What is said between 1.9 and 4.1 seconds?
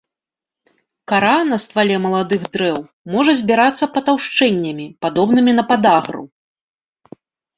маладых дрэў можа збірацца